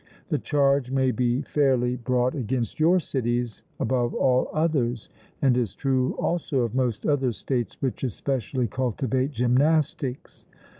The 0.29 0.39
charge 0.39 0.89
may 0.89 1.11
be 1.11 1.43
fairly 1.43 1.95
brought 1.95 2.33
against 2.33 2.79
your 2.79 2.99
cities 2.99 3.61
above 3.79 4.15
all 4.15 4.49
others, 4.51 5.09
and 5.43 5.55
is 5.55 5.75
true 5.75 6.13
also 6.15 6.61
of 6.61 6.73
most 6.73 7.05
other 7.05 7.31
states 7.33 7.79
which 7.83 8.03
especially 8.03 8.67
cultivate 8.67 9.29
gymnastics. 9.29 10.47